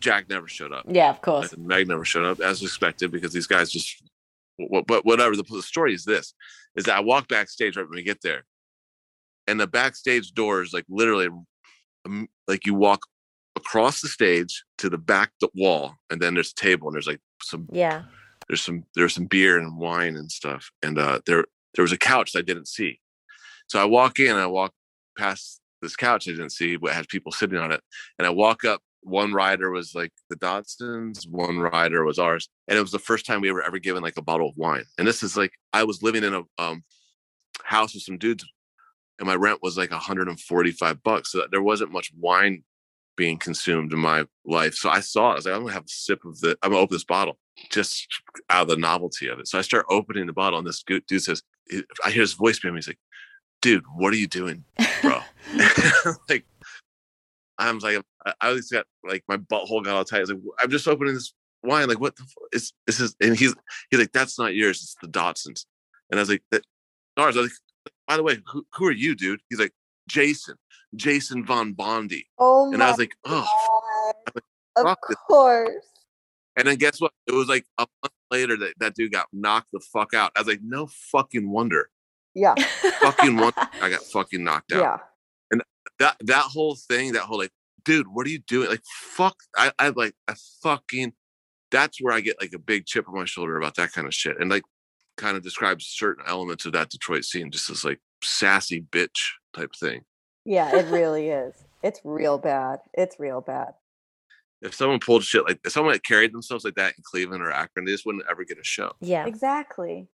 [0.01, 0.85] Jack never showed up.
[0.89, 1.53] Yeah, of course.
[1.53, 4.03] And Meg never showed up as expected because these guys just.
[4.87, 6.35] But whatever the, the story is, this
[6.77, 8.45] is that I walk backstage right when we get there,
[9.47, 11.29] and the backstage doors like literally,
[12.07, 13.07] um, like you walk
[13.57, 17.07] across the stage to the back the wall, and then there's a table and there's
[17.07, 18.03] like some Yeah.
[18.53, 21.97] There's some there's some beer and wine and stuff and uh there there was a
[21.97, 23.01] couch that i didn't see.
[23.67, 24.75] So i walk in i walk
[25.17, 27.81] past this couch i didn't see but had people sitting on it
[28.19, 32.77] and i walk up one rider was like the Datsuns one rider was ours and
[32.77, 35.09] it was the first time we were ever given like a bottle of wine and
[35.09, 36.85] this is like i was living in a um
[37.65, 38.45] house with some dudes
[39.19, 42.63] and my rent was like 145 bucks so there wasn't much wine
[43.17, 45.85] being consumed in my life so i saw it i was like i'm gonna have
[45.85, 47.39] a sip of the i'm gonna open this bottle
[47.71, 48.07] just
[48.51, 49.49] out of the novelty of it.
[49.49, 51.43] So I start opening the bottle, and this dude says,
[52.05, 52.79] I hear his voice behind me.
[52.79, 52.99] He's like,
[53.61, 54.65] dude, what are you doing,
[55.03, 55.21] bro?
[56.29, 56.45] like,
[57.59, 58.03] I'm like,
[58.41, 60.19] I always got like my butthole got all tight.
[60.19, 61.89] I was like, I'm just opening this wine.
[61.89, 62.49] Like, what the fuck?
[62.53, 63.15] Is this is?
[63.21, 63.55] And he's
[63.91, 64.83] he's like, that's not yours.
[64.83, 65.67] It's the Datsuns.
[66.11, 67.37] And I was like, ours.
[67.37, 69.41] I was like, by the way, who, who are you, dude?
[69.49, 69.73] He's like,
[70.09, 70.57] Jason,
[70.95, 72.27] Jason Von Bondi.
[72.39, 73.47] Oh And I was like, oh.
[74.77, 75.17] I'm Of this.
[75.29, 75.85] course.
[76.57, 77.13] And then guess what?
[77.27, 80.33] It was like a month later that that dude got knocked the fuck out.
[80.37, 81.89] I was like, no fucking wonder.
[82.35, 82.55] Yeah.
[83.01, 84.81] Fucking wonder I got fucking knocked out.
[84.81, 84.97] Yeah.
[85.51, 85.63] And
[85.99, 87.53] that that whole thing, that whole like,
[87.85, 88.69] dude, what are you doing?
[88.69, 89.37] Like, fuck.
[89.57, 91.13] I, I like I fucking
[91.71, 94.15] that's where I get like a big chip on my shoulder about that kind of
[94.15, 94.39] shit.
[94.39, 94.63] And like
[95.17, 99.75] kind of describes certain elements of that Detroit scene, just as like sassy bitch type
[99.75, 100.05] thing.
[100.45, 101.55] Yeah, it really is.
[101.83, 102.81] It's real bad.
[102.95, 103.75] It's real bad.
[104.61, 107.51] If someone pulled shit like if someone had carried themselves like that in Cleveland or
[107.51, 108.93] Akron, they just wouldn't ever get a show.
[109.01, 109.27] Yeah.
[109.27, 110.09] Exactly.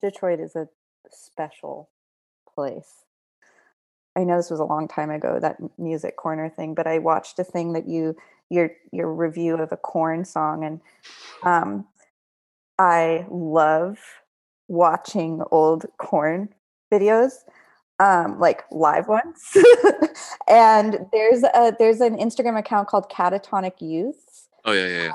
[0.00, 0.68] Detroit is a
[1.10, 1.90] special
[2.54, 3.04] place.
[4.16, 7.38] I know this was a long time ago that music corner thing, but I watched
[7.38, 8.16] a thing that you
[8.50, 10.80] your your review of a Korn song and
[11.42, 11.86] um
[12.78, 13.98] I love
[14.68, 16.48] watching old Korn
[16.92, 17.32] videos
[18.00, 19.56] um like live ones.
[20.48, 25.12] and there's a there's an Instagram account called Catatonic Youths Oh yeah, yeah, yeah.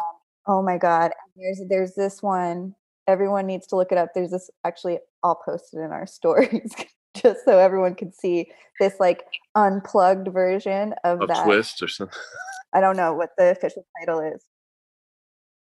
[0.47, 1.11] Oh my god.
[1.35, 2.75] and There's there's this one.
[3.07, 4.09] Everyone needs to look it up.
[4.15, 6.73] There's this actually I'll post it in our stories
[7.15, 9.23] just so everyone can see this like
[9.55, 11.45] unplugged version of A that.
[11.45, 12.17] twist or something.
[12.73, 14.43] I don't know what the official title is.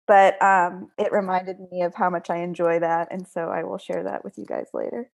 [0.06, 3.78] But um it reminded me of how much I enjoy that and so I will
[3.78, 5.10] share that with you guys later.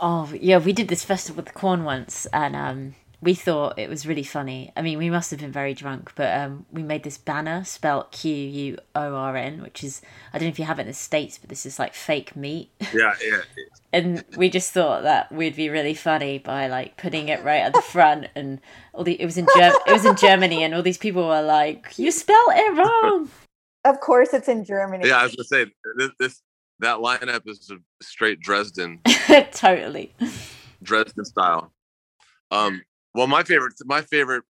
[0.00, 3.88] Oh yeah, we did this festival with the Korn once, and um, we thought it
[3.88, 4.72] was really funny.
[4.76, 8.10] I mean, we must have been very drunk, but um, we made this banner spelled
[8.10, 10.02] Q U O R N, which is
[10.32, 12.34] I don't know if you have it in the states, but this is like fake
[12.34, 13.42] meat, Yeah, yeah.
[13.92, 17.72] and we just thought that we'd be really funny by like putting it right at
[17.72, 18.60] the front, and
[18.92, 21.42] all the it was in Germ- it was in Germany, and all these people were
[21.42, 23.30] like, "You spelled it wrong."
[23.84, 25.06] Of course it's in Germany.
[25.06, 26.42] Yeah, I was gonna say this, this
[26.80, 29.00] that lineup is a straight Dresden,
[29.52, 30.12] totally.
[30.82, 31.72] Dresden style.
[32.50, 32.82] Um,
[33.14, 34.44] well, my favorite, my favorite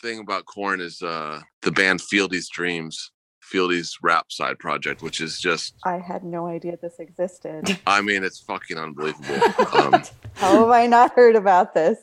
[0.00, 3.10] thing about Korn is uh the band Fieldy's Dreams,
[3.42, 7.78] Fieldy's rap side project, which is just, I had no idea this existed.
[7.86, 9.40] I mean, it's fucking unbelievable.
[9.72, 10.02] Um,
[10.34, 11.98] How have I not heard about this?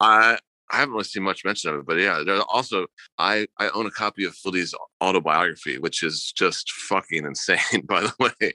[0.00, 0.38] I
[0.70, 2.86] I haven't really seen much mention of it, but yeah, there also
[3.18, 7.82] I I own a copy of Fieldy's autobiography, which is just fucking insane.
[7.84, 8.52] By the way,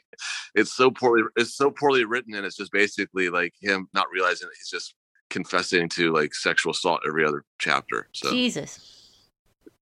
[0.55, 4.47] it's so poorly it's so poorly written, and it's just basically like him not realizing
[4.47, 4.95] that he's just
[5.29, 8.07] confessing to like sexual assault every other chapter.
[8.13, 9.09] So Jesus.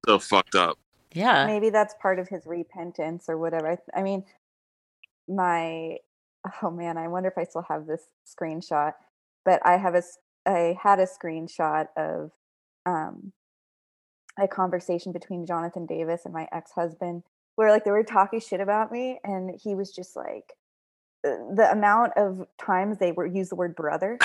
[0.06, 0.78] so fucked up.
[1.14, 1.48] Yeah.
[1.48, 3.72] maybe that's part of his repentance or whatever.
[3.72, 4.24] I, I mean,
[5.28, 5.98] my
[6.62, 8.94] oh man, I wonder if I still have this screenshot.
[9.46, 10.18] But I have a s-
[10.50, 12.32] I had a screenshot of
[12.86, 13.34] um
[14.40, 17.24] a conversation between Jonathan Davis and my ex husband
[17.56, 20.54] where like they were talking shit about me, and he was just like
[21.28, 24.18] uh, the amount of times they were use the word brother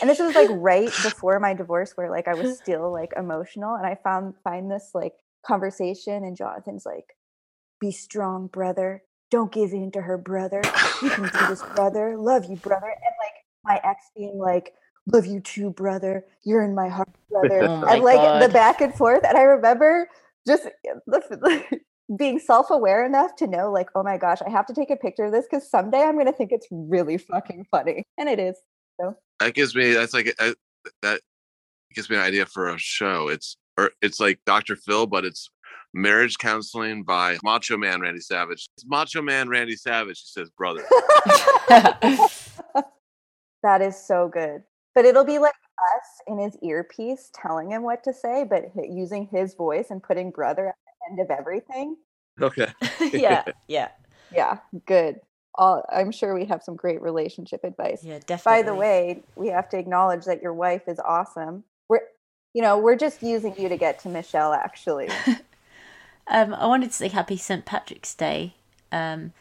[0.00, 3.74] and this was like right before my divorce where like i was still like emotional
[3.74, 7.16] and i found find this like conversation and jonathan's like
[7.80, 9.02] be strong brother.
[9.30, 10.62] Don't give in to her brother.
[11.02, 12.16] You can do this brother.
[12.16, 12.86] Love you brother.
[12.86, 13.34] And like
[13.64, 14.72] my ex being like
[15.12, 16.24] love you too brother.
[16.44, 17.64] You're in my heart brother.
[17.64, 20.08] Oh my and like the back and forth and i remember
[20.46, 21.80] just eh, the,
[22.16, 25.24] being self-aware enough to know like oh my gosh i have to take a picture
[25.24, 28.04] of this because someday i'm going to think it's really fucking funny.
[28.18, 28.56] And it is
[29.00, 29.16] so.
[29.40, 30.54] That gives me that's like I,
[31.02, 31.20] that
[31.94, 33.28] gives me an idea for a show.
[33.28, 35.50] It's or it's like dr phil but it's
[35.92, 38.66] marriage counseling by macho man randy savage.
[38.76, 40.84] It's macho man randy savage he says brother.
[43.62, 44.62] That is so good
[44.96, 45.54] but it'll be like
[45.96, 50.32] us in his earpiece telling him what to say but using his voice and putting
[50.32, 51.96] brother at the end of everything
[52.42, 52.66] okay
[53.12, 53.88] yeah, yeah,
[54.32, 55.20] yeah good
[55.54, 58.62] all i'm sure we have some great relationship advice yeah, definitely.
[58.62, 62.00] by the way we have to acknowledge that your wife is awesome we're
[62.54, 65.08] you know we're just using you to get to michelle actually
[66.28, 67.64] Um, I wanted to say Happy St.
[67.64, 68.54] Patrick's Day,
[68.90, 69.32] um,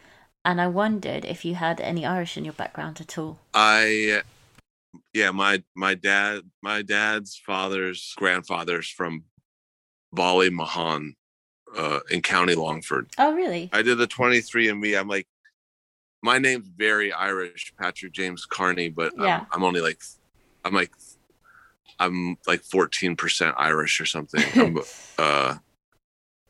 [0.44, 3.40] and I wondered if you had any Irish in your background at all.
[3.54, 4.22] I
[5.14, 9.24] yeah, my my dad my dad's father's grandfather's from
[10.16, 11.16] Ballymahon
[11.76, 13.10] uh in County Longford.
[13.18, 13.70] Oh, really?
[13.74, 14.96] I did the 23 and me.
[14.96, 15.28] I'm like
[16.22, 19.42] my name's very Irish, Patrick James Carney, but Yeah.
[19.42, 20.02] I'm, I'm only like
[20.64, 20.92] I'm like
[22.00, 24.44] I'm like 14% Irish or something.
[24.56, 24.80] I'm
[25.18, 25.56] uh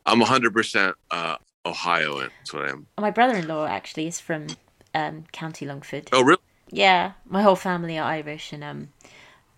[0.04, 2.30] I'm 100% uh Ohioan.
[2.38, 2.86] That's what I am.
[2.98, 4.46] My brother-in-law actually is from
[4.94, 6.08] um, County Longford.
[6.12, 6.40] Oh, really?
[6.70, 8.88] Yeah, my whole family are Irish, and um,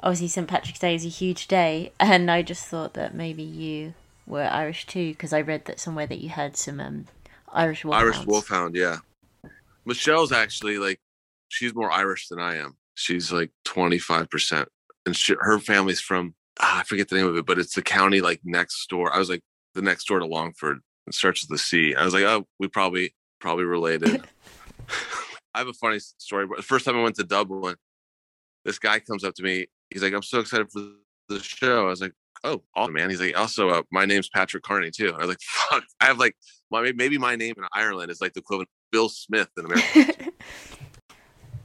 [0.01, 0.49] obviously St.
[0.49, 3.95] Patrick's Day is a huge day, and I just thought that maybe you
[4.27, 7.07] were Irish too, because I read that somewhere that you had some um,
[7.53, 8.17] Irish wolfhounds.
[8.17, 8.99] Irish Wolfhound, yeah.
[9.85, 11.01] Michelle's actually like,
[11.49, 12.77] she's more Irish than I am.
[12.95, 14.67] She's like 25%.
[15.07, 17.83] And she, her family's from, ah, I forget the name of it, but it's the
[17.83, 19.15] county like next door.
[19.15, 19.41] I was like,
[19.75, 20.81] the next door to Longford.
[21.07, 21.95] It starts with the C.
[21.95, 24.25] I was like, oh, we probably, probably related.
[25.55, 26.47] I have a funny story.
[26.57, 27.77] The first time I went to Dublin,
[28.65, 29.67] this guy comes up to me.
[29.91, 30.81] He's like, I'm so excited for
[31.29, 31.87] the show.
[31.87, 32.13] I was like,
[32.45, 33.11] oh, awesome, man.
[33.11, 35.15] He's like, also, uh, my name's Patrick Carney, too.
[35.15, 35.85] I was like, fuck.
[36.01, 36.37] I have like,
[36.71, 40.33] my, maybe my name in Ireland is like the equivalent of Bill Smith in America.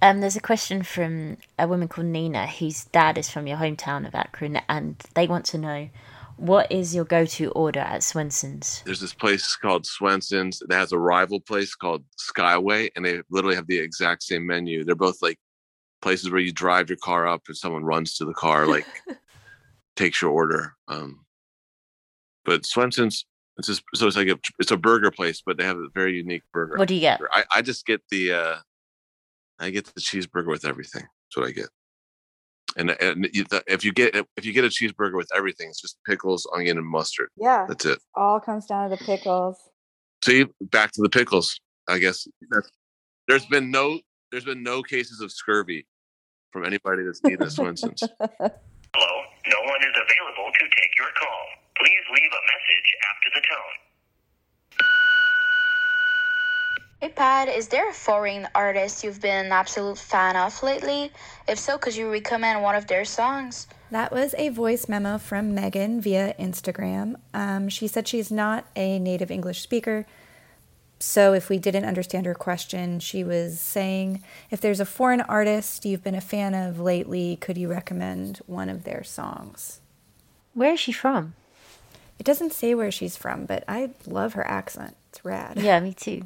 [0.02, 4.06] Um, there's a question from a woman called Nina, whose dad is from your hometown
[4.06, 5.88] of Akron, and they want to know
[6.38, 8.82] what is your go-to order at Swenson's?
[8.86, 13.56] There's this place called Swenson's that has a rival place called Skyway, and they literally
[13.56, 14.84] have the exact same menu.
[14.84, 15.38] They're both like
[16.02, 18.86] places where you drive your car up and someone runs to the car, like
[19.96, 20.74] takes your order.
[20.88, 21.26] Um,
[22.46, 23.26] but Swenson's,
[23.58, 26.16] it's just so it's like a it's a burger place, but they have a very
[26.16, 26.78] unique burger.
[26.78, 27.22] What do you get?
[27.32, 28.56] I, I just get the uh
[29.60, 31.04] I get the cheeseburger with everything.
[31.04, 31.70] That's what I get.
[32.78, 33.28] And and
[33.68, 36.88] if you get if you get a cheeseburger with everything, it's just pickles, onion, and
[36.88, 37.30] mustard.
[37.38, 38.00] yeah That's it.
[38.16, 39.58] all comes down to the pickles
[40.24, 41.60] See, back to the pickles.
[41.90, 42.26] I guess
[43.28, 44.00] there's been no
[44.32, 45.86] there's been no cases of scurvy
[46.52, 48.00] from anybody that's eaten at Swenson's.
[48.02, 51.44] Hello, no one is available to take your call.
[51.78, 53.76] Please leave a message after the tone.
[57.04, 61.12] Hey Pat, is there a foreign artist you've been an absolute fan of lately?
[61.50, 63.68] If so, could you recommend one of their songs?
[63.92, 67.16] That was a voice memo from Megan via Instagram.
[67.34, 70.06] Um, she said she's not a native English speaker.
[70.98, 75.84] So, if we didn't understand her question, she was saying if there's a foreign artist
[75.84, 79.82] you've been a fan of lately, could you recommend one of their songs?
[80.54, 81.34] Where is she from?
[82.18, 84.96] It doesn't say where she's from, but I love her accent.
[85.10, 85.60] It's rad.
[85.60, 86.24] Yeah, me too.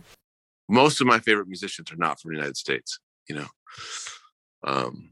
[0.70, 3.00] Most of my favorite musicians are not from the United States,
[3.30, 3.48] you know.
[4.64, 5.12] Um,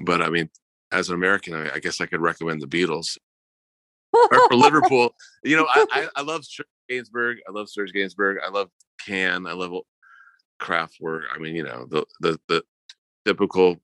[0.00, 0.50] but I mean,
[0.90, 3.18] as an American, I, I guess I could recommend the Beatles
[4.12, 5.14] or for Liverpool.
[5.42, 7.36] You know, I, I, I love Serge Gainsbourg.
[7.48, 8.36] I love Serge Gainsbourg.
[8.44, 8.70] I love
[9.04, 9.46] Can.
[9.46, 9.72] I love
[10.60, 11.22] Kraftwerk.
[11.34, 12.62] I mean, you know, the the the
[13.24, 13.76] typical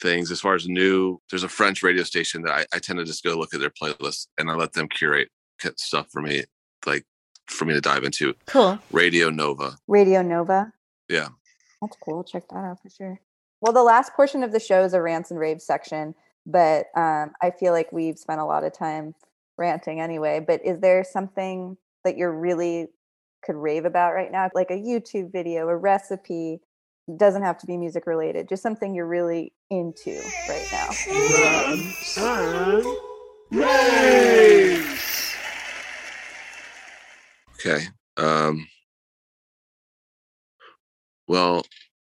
[0.00, 1.20] things as far as new.
[1.30, 3.70] There's a French radio station that I, I tend to just go look at their
[3.70, 5.28] playlist and I let them curate
[5.76, 6.44] stuff for me,
[6.86, 7.04] like
[7.46, 8.34] for me to dive into.
[8.46, 8.78] Cool.
[8.92, 9.76] Radio Nova.
[9.86, 10.72] radio nova
[11.08, 11.28] Yeah.
[11.80, 12.24] That's cool.
[12.24, 13.20] Check that out for sure.
[13.60, 16.14] Well, the last portion of the show is a rants and raves section,
[16.46, 19.14] but um, I feel like we've spent a lot of time
[19.56, 20.40] ranting anyway.
[20.46, 22.88] But is there something that you're really
[23.44, 26.60] could rave about right now, like a YouTube video, a recipe?
[27.16, 30.88] Doesn't have to be music related, just something you're really into right now.
[37.64, 37.86] Okay.
[38.16, 38.66] Um,
[41.26, 41.64] well,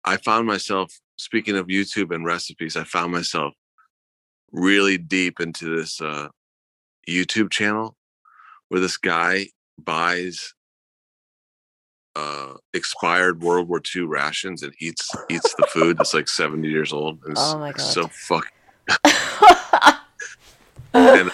[0.03, 2.75] I found myself speaking of YouTube and recipes.
[2.75, 3.53] I found myself
[4.51, 6.27] really deep into this uh,
[7.07, 7.95] YouTube channel
[8.67, 10.53] where this guy buys
[12.15, 16.91] uh, expired World War II rations and eats eats the food that's like seventy years
[16.91, 17.19] old.
[17.23, 17.81] And it's Oh my God.
[17.81, 18.47] So fuck.
[20.93, 21.29] And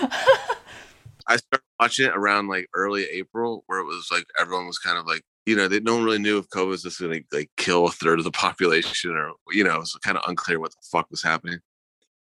[1.28, 4.98] I started watching it around like early April, where it was like everyone was kind
[4.98, 7.38] of like, you know, they no one really knew if COVID was just going to
[7.38, 10.60] like kill a third of the population, or you know, it was kind of unclear
[10.60, 11.60] what the fuck was happening.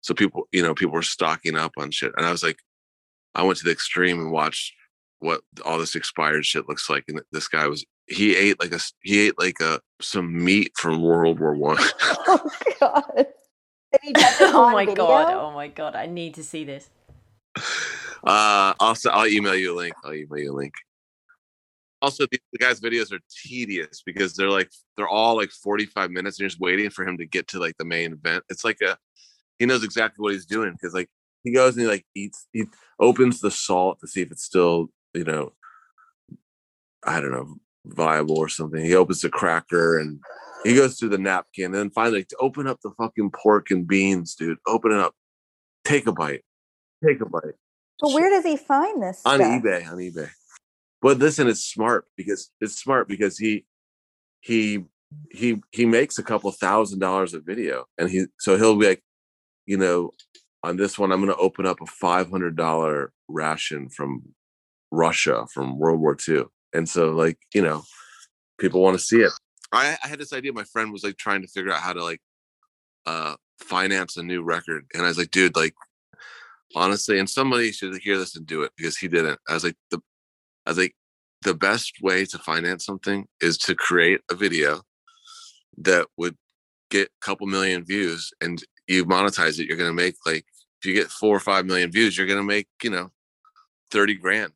[0.01, 2.59] So people, you know, people were stocking up on shit, and I was like,
[3.35, 4.75] I went to the extreme and watched
[5.21, 8.81] what all this expired shit looks like, and this guy was he ate like a
[9.03, 11.79] he ate like a some meat from World War One.
[12.03, 13.13] oh my god.
[13.17, 15.07] And he does it oh my video?
[15.07, 15.35] god!
[15.35, 15.95] Oh my god!
[15.95, 16.91] I need to see this.
[18.27, 19.95] Uh, also, I'll email you a link.
[20.05, 20.73] I'll email you a link.
[22.01, 26.37] Also, the, the guy's videos are tedious because they're like they're all like 45 minutes
[26.37, 28.45] and you're just waiting for him to get to like the main event.
[28.49, 28.99] It's like a
[29.59, 31.09] he knows exactly what he's doing because like
[31.45, 32.65] he goes and he like eats he
[32.99, 35.53] opens the salt to see if it's still, you know,
[37.07, 37.57] I don't know,
[37.87, 38.85] viable or something.
[38.85, 40.21] He opens the cracker and
[40.65, 43.71] he goes through the napkin and then finally like, to open up the fucking pork
[43.71, 44.59] and beans, dude.
[44.67, 45.15] Open it up.
[45.85, 46.43] Take a bite.
[47.03, 47.55] Take a bite
[48.01, 49.63] But where does he find this on stuff?
[49.63, 50.31] eBay on eBay.
[51.01, 53.67] But listen, it's smart because it's smart because he
[54.41, 54.85] he
[55.31, 59.03] he he makes a couple thousand dollars a video, and he so he'll be like,
[59.67, 60.13] you know,
[60.63, 64.23] on this one I'm going to open up a five hundred dollar ration from
[64.91, 67.83] Russia from World War II, and so like you know,
[68.59, 69.33] people want to see it.
[69.73, 70.53] I, I had this idea.
[70.53, 72.21] My friend was like trying to figure out how to like
[73.07, 75.75] uh finance a new record, and I was like, dude, like
[76.75, 79.39] honestly, and somebody should hear this and do it because he didn't.
[79.49, 80.01] I was like, the
[80.67, 80.95] I was like,
[81.43, 84.83] the best way to finance something is to create a video
[85.79, 86.37] that would
[86.91, 90.45] get a couple million views and you monetize it, you're gonna make like
[90.81, 93.11] if you get four or five million views, you're gonna make, you know,
[93.91, 94.53] 30 grand.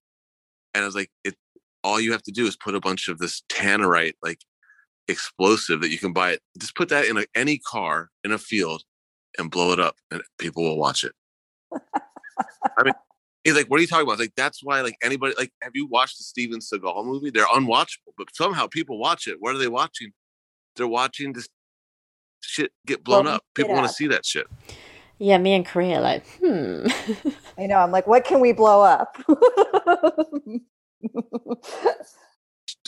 [0.74, 1.34] And I was like, it
[1.84, 4.40] all you have to do is put a bunch of this tannerite like
[5.08, 6.40] explosive that you can buy it.
[6.58, 8.82] Just put that in a, any car in a field
[9.38, 11.12] and blow it up and people will watch it.
[12.78, 12.94] I mean,
[13.44, 15.86] he's like, "What are you talking about?" Like, "That's why, like, anybody, like, have you
[15.86, 17.30] watched the Steven Seagal movie?
[17.30, 19.36] They're unwatchable, but somehow people watch it.
[19.40, 20.12] What are they watching?
[20.76, 21.48] They're watching this
[22.40, 23.44] shit get blown Blown up.
[23.54, 24.46] People want to see that shit.
[25.18, 26.86] Yeah, me and Corray like, hmm.
[27.58, 27.78] I know.
[27.78, 29.16] I'm like, what can we blow up?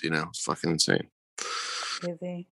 [0.03, 1.09] You know, it's fucking insane.
[1.37, 2.49] Crazy.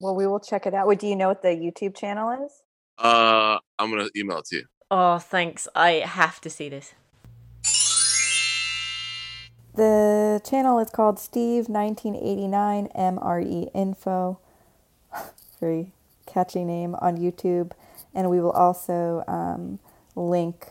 [0.00, 0.86] Well, we will check it out.
[0.86, 2.52] Wait, do you know what the YouTube channel is?
[2.98, 4.64] Uh, I'm gonna email it to you.
[4.90, 5.68] Oh, thanks.
[5.74, 6.94] I have to see this.
[9.74, 14.38] The channel is called Steve1989 MRE E Info.
[15.60, 15.92] Very
[16.26, 17.72] catchy name on YouTube.
[18.14, 19.78] And we will also um,
[20.16, 20.70] link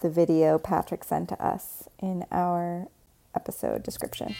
[0.00, 2.88] the video Patrick sent to us in our
[3.34, 4.36] episode description.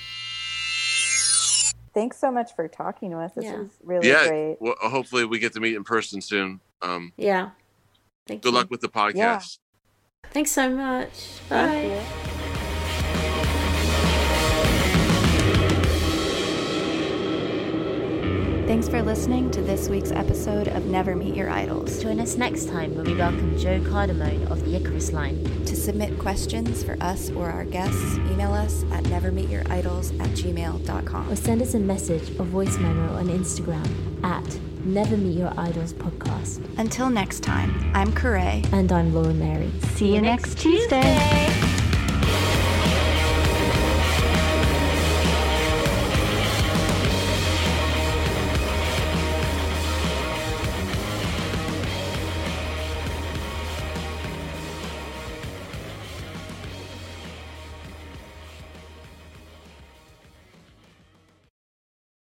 [1.95, 3.33] Thanks so much for talking to us.
[3.33, 3.61] This Yeah.
[3.61, 4.29] is really yeah.
[4.29, 4.57] great.
[4.61, 6.61] Well, hopefully we get to meet in person soon.
[6.83, 7.51] Um, Yeah.
[8.27, 8.59] Thank good you.
[8.59, 9.15] luck with the podcast.
[9.15, 9.41] Yeah.
[10.31, 11.41] Thanks so much.
[11.49, 11.83] Bye.
[11.83, 12.36] you.
[18.77, 22.03] Thanks for listening to this week's episode of Never Meet Your Idols.
[22.03, 25.43] Join us next time when we welcome Joe Cardamone of the Icarus Line.
[25.65, 31.33] To submit questions for us or our guests, email us at nevermeetyouridols at gmail.com.
[31.33, 33.89] Or send us a message or voice memo on Instagram
[34.23, 34.45] at
[34.85, 36.63] Never Meet Your Idols Podcast.
[36.79, 38.71] Until next time, I'm Corray.
[38.75, 39.73] And I'm Laura Mary.
[39.95, 41.56] See you next Tuesday.